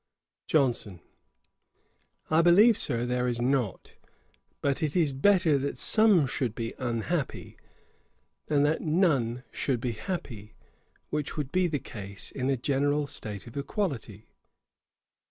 [0.47, 0.99] JOHNSON.
[2.31, 3.93] 'I believe, Sir, there is not;
[4.59, 7.55] but it is better that some should be unhappy,
[8.47, 10.55] than that none should be happy,
[11.11, 14.25] which would be the case in a general state of equality.'